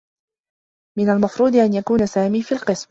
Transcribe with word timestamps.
من 0.97 1.09
المفروض 1.09 1.55
أن 1.55 1.73
يكون 1.73 2.05
سامي 2.05 2.41
في 2.43 2.51
القسم. 2.51 2.79